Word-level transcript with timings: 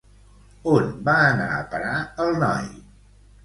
On 0.71 0.87
va 1.11 1.15
anar 1.27 1.47
a 1.59 1.67
parar 1.77 1.95
el 2.27 2.35
noi? 2.43 2.69